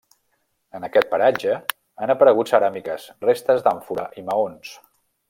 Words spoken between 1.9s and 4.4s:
han aparegut ceràmiques, restes d'àmfora i